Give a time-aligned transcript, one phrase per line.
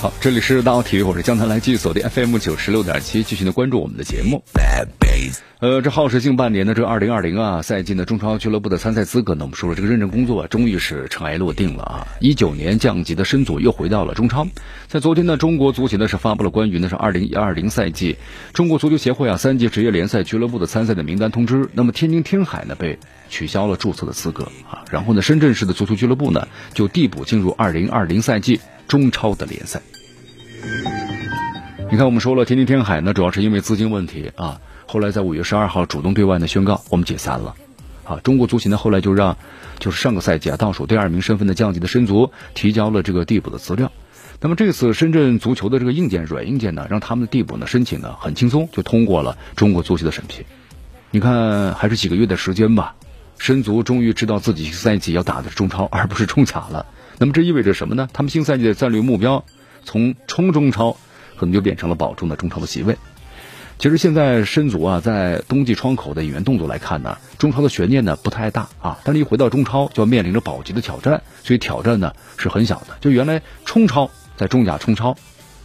[0.00, 4.42] 好，这里是大奥体育，我是江南来继续锁定 FM 九十六点七，继续的关注我们的节目。
[5.58, 12.08] 呃，这耗时近半年的这二零二零啊赛季呢中超俱乐部的参赛资格呢，我们说了这个认证工作啊终于是尘埃落定了啊！
[12.18, 14.46] 一九年降级的申足又回到了中超。
[14.88, 18.16] 在昨天呢，中国足协呢是发布了关于呢是二零一二零赛季
[18.54, 21.68] 中国足球协会啊三级职业联赛俱乐部的参赛的名单通知。
[21.74, 22.98] 那么天津天海呢被
[23.28, 29.82] 取消了注册的资格啊，然后呢深圳市的足球俱乐部呢就递补进入二零二零赛季中超的联赛。
[31.92, 34.60] 你看，我们说了，天津天海呢，主要是因为资金问题啊。
[34.86, 37.56] 后来在五月十二号主动对外呢宣告，我们解散了。
[38.04, 39.36] 啊，中国足协呢后来就让，
[39.80, 43.90] 就是上个赛季啊倒数第二名身份的降级的申足提交了这个递补的资料。
[44.40, 50.44] 那么这次深圳足球的这个硬件软硬件呢，让他们的递补呢申请呢很轻松就通过了中国足协的审批。
[51.10, 52.94] 你看，还是几个月的时间吧，
[53.36, 56.86] 申足终于知道自己赛季要打的是中超，而不是冲甲了。
[57.18, 58.08] 那么这意味着什么呢？
[58.12, 59.44] 他们新赛季的战略目标。
[59.82, 60.98] 从冲中超，
[61.40, 62.98] 可能就变成了保中的中超的席位。
[63.78, 68.98] 其实现在申足啊，在冬季窗口的引援动作来看呢，中超的悬念呢不太大啊。
[69.04, 72.98] 但是一回到中超，就要面临着保级的挑战，所以挑战呢是很小的。
[73.00, 75.16] 就原来冲超在中甲冲超，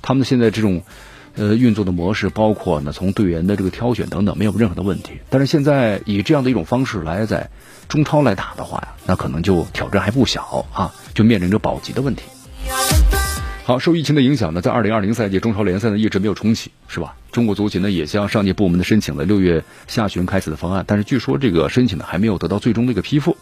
[0.01, 0.81] 他们现在这种
[1.35, 5.19] 呃运作的模式，包括呢从队员的这个挑选等等，没有任何的问题。
[5.29, 7.49] 但是现在以这样的一种方式来在
[7.89, 12.23] 中超来打的话呀，那可能就挑战还不小啊，就面临着保级的问题。
[13.67, 17.15] 好，受疫情的影响呢，在二零二零赛季中超联赛呢一直没有重启，是吧？
[17.31, 23.35] 中国足协呢也向上级部门的申请了六月下旬开始的方案，但是据说这个申请呢还没有得到最终的一个批复。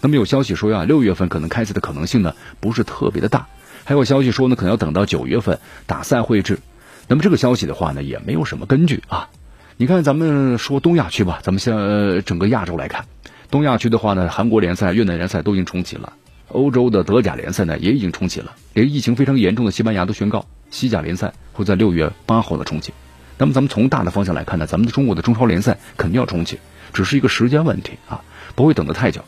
[0.00, 3.46] 那么有消息说呀，六月份可能开始的可能性呢不是特别的大，
[3.84, 6.58] 还有消息说呢可能要等到九月份打赛会制。
[7.06, 9.28] 那么这个消息的话呢也没有什么根据啊。
[9.76, 13.04] 你看咱们说东亚区吧，咱们像整个亚洲来看，
[13.48, 16.14] 东亚区的话呢，韩国联赛、越南联赛都已经重启了。
[16.48, 22.92] 欧洲的德甲联赛呢也已经重启了，连疫情非常严重的西班牙都宣告西甲联赛会在六月八号的重启。
[23.36, 26.58] 那么咱们从大的方向来看呢，咱们的中国的中超联赛肯定要重启，
[26.92, 28.22] 只是一个时间问题啊，
[28.54, 29.22] 不会等得太久。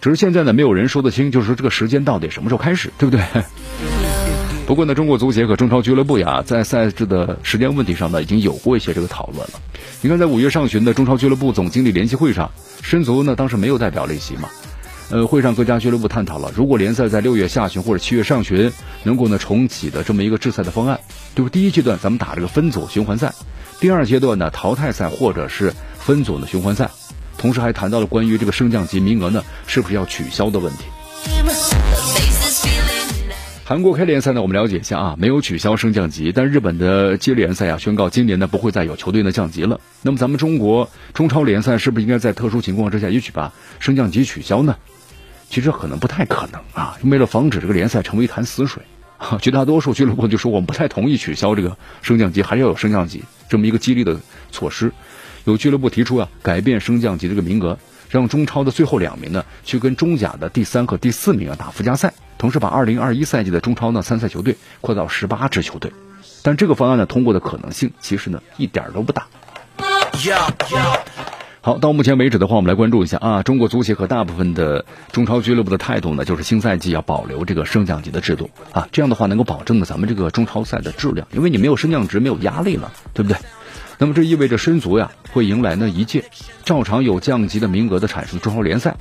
[0.00, 3.22] 只是现在呢，没有人说得清，就是说这个时间到底什么时候开始，对不对？
[4.66, 9.60] 不过呢，中国足协和中超俱乐部呀，在赛制的时间问题上呢，已经有过一些这个讨论了。
[10.00, 12.50] 你看，在五月上旬的中超俱乐部总经理联席会上，
[12.80, 14.48] 申足呢当时没有代表列席嘛。
[15.10, 18.70] 呃，会上各家俱乐部探讨了，如果联赛在六月下旬或者七月上旬
[19.02, 21.00] 能够呢重启的这么一个制赛的方案，
[21.34, 23.34] 就是第一阶段咱们打这个分组循环赛，
[23.80, 26.88] 第二阶段呢淘汰赛或者是分组的循环赛，
[27.36, 30.84] 同时还谈到了关于这个升降级名额呢是不是要取消的问题。
[33.64, 39.80] 韩国开联赛呢，我们了解一下啊，没有取消升降级，但日本的接联赛啊宣告今年呢不会再有球队呢降级了。
[40.02, 44.76] 那么咱们中国中超联赛是不是应该在特殊情况之下也许把升降级取消呢？
[45.50, 48.82] 其实可能不太可能啊，为了防止这个联赛成为一潭死水，
[49.42, 54.16] 绝大多数俱乐部就说我们不太同意取消这个升降级，还是要有升降级这么一个激励的
[54.52, 54.92] 措施。
[55.44, 57.76] 有俱乐部提出啊，改变升降级这个名额，
[58.08, 65.92] 让中超的最后两名呢去跟中甲的第三和第四名啊打附加赛，同时把二零二一赛季的中超呢参赛球队扩到十八支球队。
[66.42, 69.26] 但这个方案呢通过的可能性其实呢一点都不大。
[71.62, 83.36] 好，到目前为止的话，我们来关注一下啊，中国足协和大部分的中超俱乐部的态度呢，就是新赛季要保留这个升降级的制度啊，这样的话能够保证呢咱们这个中超赛的质量，因为你没有升降值，没有压力了，对不对？
[83.98, 86.24] 那么这意味着申足呀会迎来呢一届
[86.64, 88.96] 照常有降级的名额的产生中超联赛。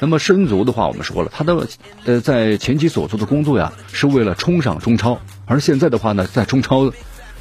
[0.00, 1.68] 那么申足的话，我们说了，他的
[2.06, 6.92] 呃在前期所做的工作呀，是为了冲上中超，而现在的话呢，在中超。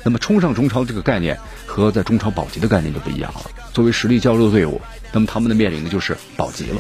[0.06, 3.42] 那么冲上中超这个概念和在中超保级的概念就不一样了。
[3.74, 4.80] 作为实力较弱的队伍，
[5.12, 6.80] 那么他们的面临的就是保级了。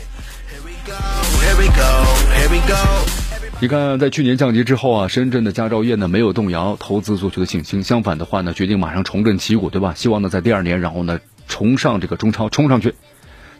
[3.59, 9.93] 你看，在去年降级之后啊，深圳的佳兆业呢没有动摇投资足球的信心，相反的话呢，决定马上重振旗鼓，对吧？
[9.95, 12.93] 希望呢在第二年，然后呢重上这个中超，冲上去。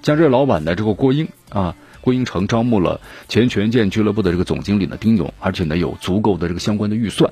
[0.02, 3.00] 佳兆业老板的这个郭英啊，郭英成招募了
[3.30, 7.31] 前权健俱乐部的这个总经理呢丁勇，而且呢有足够的这个相关的预算。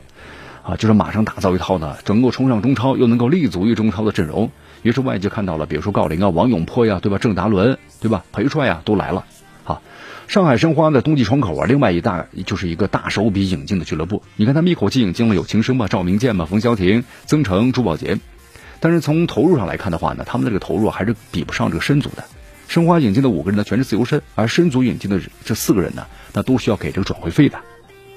[0.64, 4.52] 啊，就是马上打造一套呢，能够冲上中超，又能够立足于中超的阵容。
[4.84, 7.18] 于是外界看到了，比如说郜林啊、王永珀呀，对吧？
[7.18, 8.24] 郑达伦，对吧？
[8.32, 9.26] 裴帅呀，都来了。
[9.64, 9.82] 好，
[10.28, 14.24] 上海申花的冬季窗口啊，另外一大就是一个大手笔引进的俱乐部。
[14.36, 18.18] 你看他们一口气引进了有情生嘛、赵明剑嘛、冯潇霆、曾诚、朱宝杰。
[18.80, 22.24] 但是从投入上来看的话呢，他们的这个投入还是比不上这个申足的。
[22.68, 27.60] 申花引进的五个人呢全是自由身，而申足引进的这四个人呢，那都需要给这个转会费的，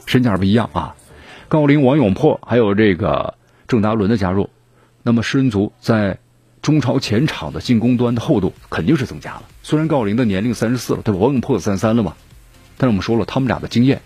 [0.07, 0.95] 身价不一样啊。
[1.55, 3.35] 郜林、王永珀还有这个
[3.69, 4.51] 郑达伦的加入，
[5.05, 6.19] 那么申足在
[6.63, 9.45] 中超前场的进攻端的厚度肯定是增加了。
[9.63, 11.21] 虽然郜林的年龄三十四了，对吧？
[11.21, 12.17] 王永珀三三了嘛，
[12.77, 14.03] 但是我们说了，他们俩的经验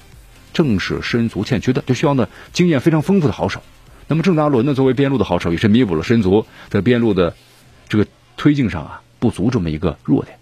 [0.53, 3.63] 正是申足欠缺的，就需要呢经验非常丰富的好手。
[4.09, 7.35] 那么郑达伦呢，作为边路的好手，也是弥补了申足在边路的
[7.89, 8.07] 这个
[8.37, 10.37] 推进上啊不足这么一个弱点。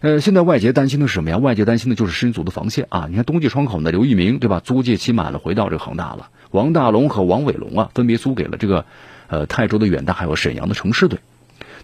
[0.00, 1.38] 呃，现在外界担心的是什么呀？
[1.38, 3.06] 外界担心的就是申足的防线啊！
[3.10, 4.60] 你看冬季窗口呢，刘一鸣对吧？
[4.60, 6.30] 租借期满了，回到这个恒大了。
[6.52, 8.84] 王大龙和王伟龙啊，分别租给了这个
[9.26, 11.18] 呃泰州的远大，还有沈阳的城市队。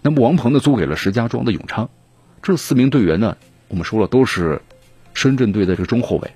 [0.01, 1.89] 那么王鹏呢，租给了石家庄的永昌。
[2.41, 3.35] 这四名队员呢，
[3.67, 4.61] 我们说了都是
[5.13, 6.31] 深圳队的这个中后卫。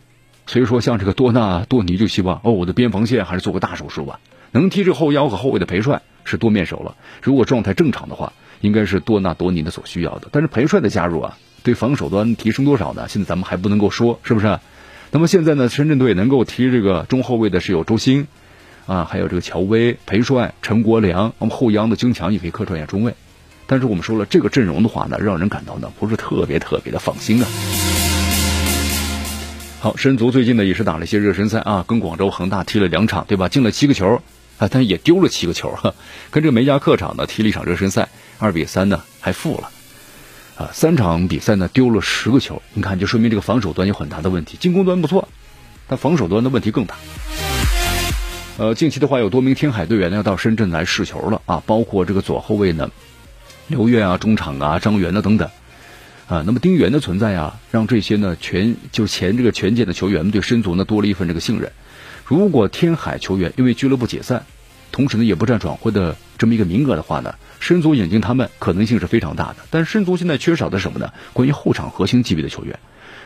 [0.47, 4.19] 所以说，像这个多纳多尼就希望哦，我的边防线还是做个大手术吧。
[4.51, 6.97] 能踢这后腰和后卫的裴帅是多面手了。
[7.21, 10.27] 如果状态正常的话，应该是多纳多尼的所需要的。
[10.33, 11.37] 但是裴帅的加入啊。
[11.69, 13.07] 对防守端提升多少呢？
[13.07, 14.60] 现在咱们还不能够说，是不是？
[15.12, 18.25] 那么现在呢，深圳队能够踢这个中后卫的是有周兴，
[18.88, 21.31] 啊，还有这个乔威、裴帅、陈国良。
[21.38, 23.13] 那么后央的京强也可以客串一下中卫。
[23.68, 27.48] 但是我们说了，这个阵容的话呢，让人感到呢不是特别特别的放心啊。
[29.80, 33.48] 好，申足最近呢也是打了一些热身赛啊，跟广州恒大踢了两场，对吧？
[33.48, 34.24] 进了七个球
[34.57, 35.94] 啊，但也丢了七个球哈。
[36.31, 39.69] 跟这个梅家客场呢踢了一场热身赛，二比三呢还负了。
[40.59, 45.29] 啊，三场比赛呢丢了十个球，你看就说明这个防守端有很大的问题，进攻端不错，
[45.88, 46.97] 但防守端的问题更大。
[48.57, 52.91] 呃，近期的话有多名天海队员呢要到深圳来试球了啊，包括这个左后卫呢
[53.67, 55.50] 刘越啊，中场啊张元啊等等
[56.27, 56.44] 啊。
[56.45, 61.71] 那么丁元的存在啊，让这些呢全就前这个全健的球员们对申足呢多了一份这个信任。
[62.25, 64.45] 如果天海球员因为俱乐部解散，
[64.91, 67.36] 同时呢也不占转会的这么一个名额的话呢？
[67.59, 71.12] 申足引进他们可能性是非常大的，但申足现在缺少的什么呢？
[71.33, 72.80] 关于后场核心级别的球员，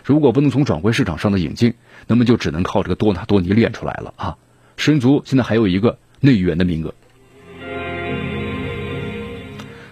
[0.04, 1.76] 如果不能从转会市场上的引进，
[2.08, 4.36] 那么就只能靠这个多纳多尼练出来了啊！
[4.76, 6.96] 申足现在还有一个内援的名额。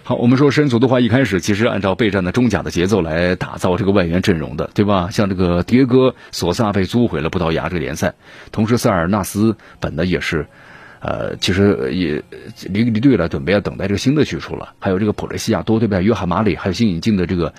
[0.02, 5.10] 好，我们说申足的话，一开始其实按照备战的中甲的节奏来打造这个外援阵容的，对吧？
[5.12, 8.14] 像这个迭戈、索萨被租回了葡萄牙这个联赛，
[8.50, 10.48] 同时塞尔纳斯本呢也是。
[11.04, 12.22] 呃，其实也
[12.70, 14.74] 离离队了，准备要等待这个新的去处了。
[14.78, 16.00] 还有这个普雷西亚多对吧？
[16.00, 17.52] 约翰马里，还有新引进的这个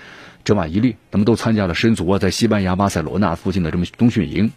[0.44, 4.50] 哲马伊利，他们都参加了申足啊，在西班牙巴塞罗那附近的这么冬训营。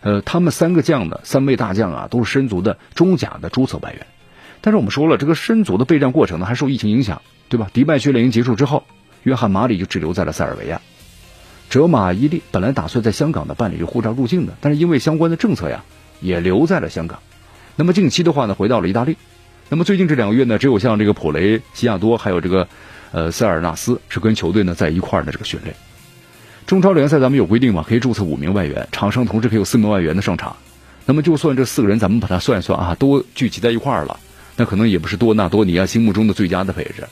[0.00, 4.04] 呃，他们三个将的三位大将啊，都是申足的中甲的注册外援。
[4.60, 7.70] 但是我们说了，这个申足的备战过程呢，还受疫情影响，对吧？
[7.72, 8.82] 迪拜训练营结束之后，
[9.22, 10.80] 约翰马里就滞留在了塞尔维亚。
[11.70, 15.84] 哲马伊利本来打算在香港的办理护照入境的，但是因为相关的政策呀，
[16.20, 17.20] 也留在了香港。
[17.76, 19.16] 那么近期的话呢，回到了意大利。
[19.68, 22.66] 那么最近这两个月呢，只有像这个普雷西亚多，还有这个
[23.12, 25.74] 呃塞尔纳斯是跟球队呢在一块儿的这个训练。
[26.66, 30.56] 中超联赛咱们有规定嘛，可以注册五名外援，场上同时可以有四名外援的上场。
[31.04, 34.18] 那么就算这四个人咱们把它算一算啊，都聚集在一块儿了，
[34.56, 37.06] 那可能也不是多纳多尼亚心目中的最佳的配置。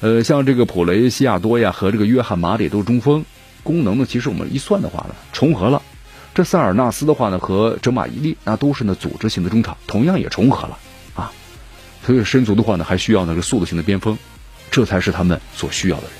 [0.00, 3.24] 呃，像这个普雷西亚多呀和这个约翰马里都是中锋，
[3.62, 5.82] 功能呢其实我们一算的话呢，重合了。
[6.34, 10.78] 这塞尔纳斯的话呢，和哲马伊利那都是呢组织型的中场，同样也重合了
[11.14, 11.30] 啊。
[12.06, 14.16] 所以深足的话呢，还需要那个速度型的边锋，
[14.70, 16.12] 这才是他们所需要的人。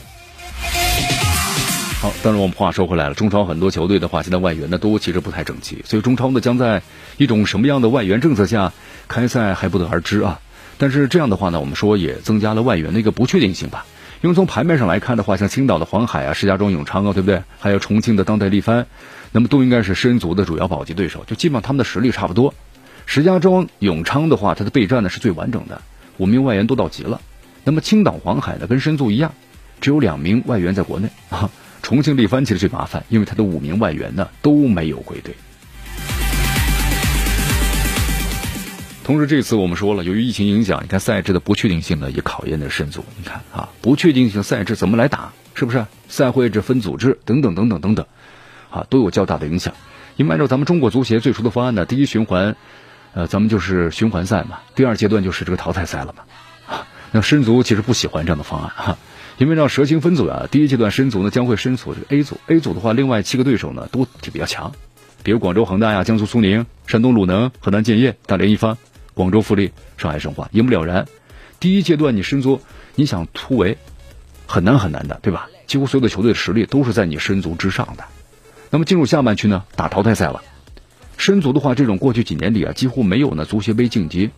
[2.02, 6.82] 好，当然我们话说回来了，中超很多球队的话，现在外援呢都其实不太整齐，所以中超呢将在
[7.16, 8.72] 一种什么样的外援政策下
[9.08, 10.40] 开赛还不得而知啊。
[10.78, 13.86] 但是这样的话呢，我们说也增加了外援的一个不确定性吧。
[14.22, 17.42] 因为从盘面上来看的话，像青岛的黄海啊、石家庄永昌啊，对不对？
[17.58, 18.86] 还有重庆的当代力帆。
[19.32, 22.54] 那么都应该是申足的主要保级对手，就基本上他们的实力差不多。
[23.04, 25.82] 石家庄永昌的话，它的备战呢是最完整的，
[26.18, 27.20] 五名外援都到齐了。
[27.64, 29.34] 那么青岛黄海呢，跟申足一样，
[29.80, 31.50] 只有两名外援在国内啊。
[31.82, 35.34] 重庆力帆其实最麻烦，因为他的五名外援呢都没有归队。
[39.04, 43.04] 同时这次我们说了，由于疫情影响，你看赛制的不确定性呢也考验的申足。
[43.18, 45.32] 你看啊，不确定性赛制怎么来打？
[45.54, 48.06] 是不是赛会制分组织等等等等等等？
[48.70, 49.74] 啊，都有较大的影响。
[50.16, 52.56] 因为按照咱们中国足协最初的方案呢，第一循环，
[53.12, 56.22] 呃，咱们就是循环赛嘛，第二阶段就是这个淘汰赛了嘛。
[56.72, 58.98] 啊，那申足其实不喜欢这样的方案哈，
[59.36, 64.72] 因为让蛇形分组啊，第一阶段申足呢将会身处这个 A 组，A 组的话，另外七个对手呢都比较强，
[65.24, 68.78] 比如广州恒大呀、江苏苏宁、山东鲁能、河南建业、大连一方、
[69.14, 71.06] 广州富力、上海申花，一目了然。
[71.60, 72.60] 第一阶段你申足，
[72.94, 73.78] 你想突围，
[74.46, 75.48] 很难很难的，对吧？
[75.66, 78.04] 几乎所有的球队的实力都是在你申足之上的。
[78.70, 80.42] 那么进入下半区呢，打淘汰赛了。
[81.16, 84.30] 申足的话，这种过去几年里啊，几乎没有呢足协杯晋级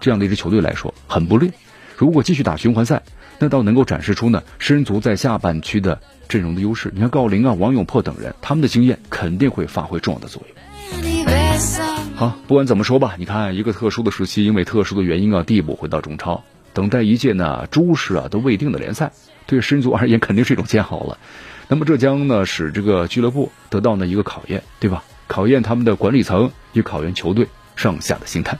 [0.00, 1.50] 这样的一支球队来说，很不利。
[1.96, 3.02] 如果继续打循环赛，
[3.38, 6.90] 那倒能够展示出呢食人族在下半区的阵容的优势。
[6.92, 11.91] 你看郜林啊、王永珀等人，他们的经验肯定会发挥重要的作用。
[12.22, 19.10] 好，不管怎么说吧，你看一个特殊的时期，因为特殊的原因啊，递补回到中超，等待一届呢诸事啊都未定的联赛，
[19.44, 21.18] 对食人族而言肯定是一种煎熬了。
[21.66, 25.02] 那么这将呢使这个俱乐部得到呢一个考验，对吧？
[25.26, 28.56] 考验他们的管理层，也考验球队上下的心态。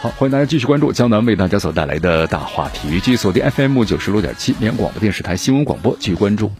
[0.00, 6.50] 好，欢迎大家继续关注江南为大家所带来的大话体育，继续锁定 FM 九十六点七绵阳广播电视台新闻广播，继续关注。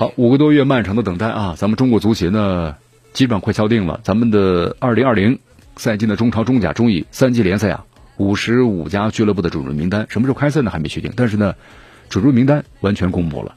[0.00, 2.74] 好，五个多月漫长的等待啊，咱们中国足协呢
[3.12, 5.40] 基本上快敲定了，咱们的二零二零
[5.76, 7.84] 赛季的中超、中甲、中乙三级联赛啊，
[8.16, 10.70] 五十五家俱乐部的准入名单，什么时候开赛呢？
[10.70, 11.54] 还没确定，但是呢，
[12.08, 13.56] 准入名单完全公布了。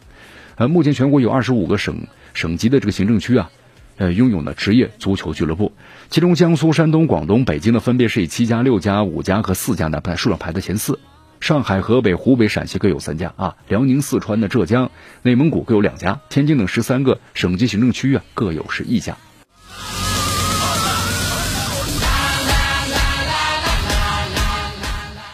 [0.56, 3.50] 呃，目前全国有二十五个省省级的这个行政区啊。
[3.96, 5.72] 呃，拥有呢职业足球俱乐部，
[6.10, 11.00] 其中江苏、山东、广东、北京呢，分别是以七家、六家、五家和四家呢排数量排在前四。
[11.44, 14.92] 上海、河北、湖北、陕西各有三家啊，辽宁、四川的浙江、
[15.24, 19.18] 内蒙古各有两家，天津等十三个省级行政区啊各有是一家。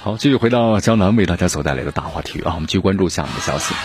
[0.02, 3.76] 好，继续回到江南为大家所带来的大话题啊，我们继续关注下面的消息。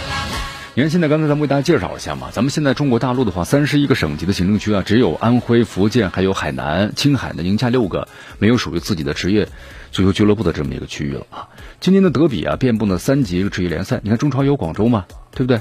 [0.76, 8.08] 你看，现在刚才咱们为大家介绍一下嘛，咱们现在中国大陆的话，三十一个省级的行政区啊，只有安徽、福建还有海南、青海呢，宁夏六个
[8.40, 9.48] 没有属于自己的职业
[9.92, 11.48] 足球俱乐部的这么一个区域了啊。
[11.78, 14.00] 今年的德比啊，遍布了三级职业联赛。
[14.02, 15.60] 你看中超有广州嘛，对不对？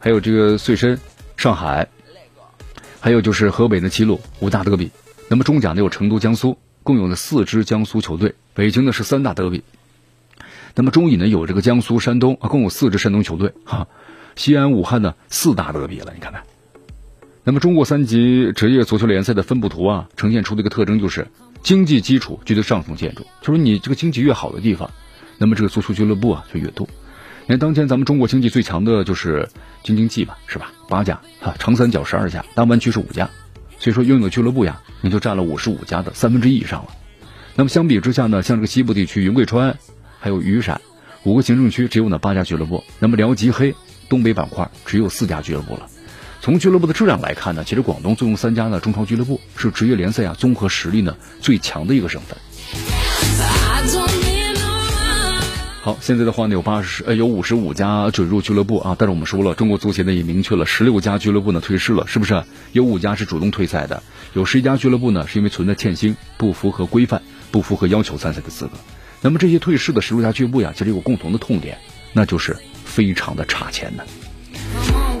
[0.00, 0.98] 还有这个穗深、
[1.36, 1.86] 上海，
[2.98, 4.90] 还有就是河北的齐鲁五大德比。
[5.28, 8.34] 那么中甲呢有成都、江苏，共有呢四支江苏球队。
[8.54, 9.62] 北京呢是三大德比。
[10.74, 13.86] 那么中乙呢有这个江苏、山东啊，共有四支山东球队哈。
[14.36, 16.42] 西安、武汉呢，四大德比了，你看看。
[17.42, 21.26] 那么中国三级职业足球联赛的分布图啊，呈现出的一个特征就是，
[21.62, 24.90] 经济基础居于上层建筑，就是你这个经济越好的地方，
[25.38, 26.88] 那么这个足球俱乐部啊就越多。
[27.42, 29.48] 你看当前咱们中国经济最强的就是
[29.82, 30.72] 京津冀吧，是吧？
[30.88, 33.30] 八家啊，长三角十二家，大湾区是五家，
[33.78, 36.90] 所以说拥有俱乐部呀，你就占了五十五家的三分之一以上了。
[37.54, 39.78] 那么相比之下呢，像这个西部地区云贵川
[40.18, 40.80] 还有雨陕
[41.22, 43.74] 五个行政区只有呢八家俱乐部，那么辽吉黑。
[44.08, 45.88] 东北板块只有四家俱乐部了。
[46.40, 52.38] 从俱乐部的质量来看呢，其实广东纵用三家呢中超俱乐部是职业联赛啊综合实力呢最强的一个省份。
[55.82, 62.42] 好，现在的话呢有八十呃有五十五家准入俱乐部啊，但是我们说了，中国足协呢也明确了十六家俱乐部呢退市了，是不是？
[62.72, 67.22] 有五家是主动退赛的，有十一家俱乐部呢是因为存在欠薪、不符合规范、
[67.52, 68.72] 不符合要求参赛的资格。
[69.20, 71.78] 那么这些退市的十六家俱乐部呀，其实有共同的痛点，
[72.12, 72.56] 那就是。
[72.96, 74.04] 非常的差钱呢，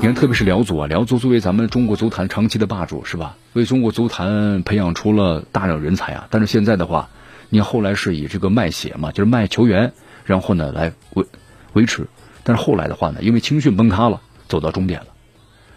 [0.00, 3.36] 看，特别是辽足啊，辽足作为咱们中国足坛长期的霸主，是吧？
[3.52, 6.26] 为中国足坛培养出了大量人才啊。
[6.30, 7.10] 但是现在的话，
[7.50, 9.92] 你后来是以这个卖血嘛，就是卖球员，
[10.24, 11.26] 然后呢来维
[11.74, 12.06] 维持。
[12.44, 15.08] 但是后来的话呢，因为青训崩塌了，走到终点了。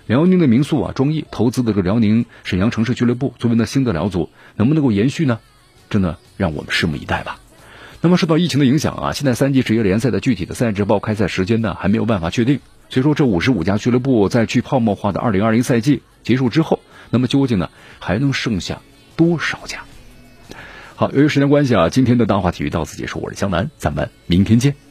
[0.05, 5.39] 辽宁的民宿啊，庄毅投资的这个辽宁沈阳城市俱乐部，作为那新的辽足，能不能够延续呢？
[5.89, 7.39] 真的让我们拭目以待吧。
[8.01, 12.59] 那么受到疫情的影响啊，现在三级职业联赛的具体的赛制报开赛时间呢，还没有办法确定。
[12.89, 16.79] 所以说，这五十五家俱乐部在去泡沫化的二零二零赛季结束之后，
[17.09, 18.81] 那么究竟呢还能剩下
[19.15, 19.83] 多少家？
[20.95, 23.19] 好，由于时间关系啊，今天的大话体育到此结束。
[23.19, 24.88] 我是江南，咱们明天见。